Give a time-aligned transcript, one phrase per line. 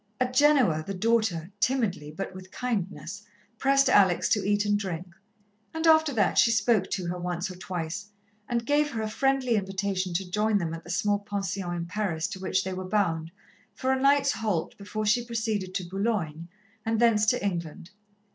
[0.19, 3.21] At Genoa the daughter, timidly, but with kindness,
[3.59, 5.05] pressed Alex to eat and drink,
[5.75, 8.07] and after that she spoke to her once or twice,
[8.49, 12.25] and gave her a friendly invitation to join them at the small pension in Paris
[12.29, 13.29] to which they were bound,
[13.75, 16.47] for a night's halt before she proceeded to Boulogne
[16.83, 17.91] and thence to England.